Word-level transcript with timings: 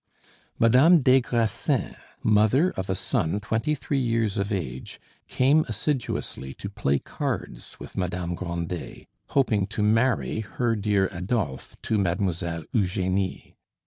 Madame 0.57 1.03
des 1.03 1.21
Grassins, 1.21 1.95
mother 2.23 2.71
of 2.71 2.89
a 2.89 2.95
son 2.95 3.39
twenty 3.39 3.75
three 3.75 3.99
years 3.99 4.39
of 4.39 4.51
age, 4.51 4.99
came 5.27 5.63
assiduously 5.67 6.55
to 6.55 6.71
play 6.71 6.97
cards 6.97 7.79
with 7.79 7.95
Madame 7.95 8.33
Grandet, 8.33 9.05
hoping 9.27 9.67
to 9.67 9.83
marry 9.83 10.39
her 10.39 10.75
dear 10.75 11.07
Adolphe 11.11 11.75
to 11.83 11.99
Mademoiselle 11.99 12.63
Eugenie. 12.73 13.55